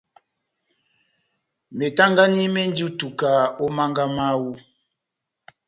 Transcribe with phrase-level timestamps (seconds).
[1.77, 3.29] Metangani mendi ó ituka
[3.63, 4.51] ó mánga mawú.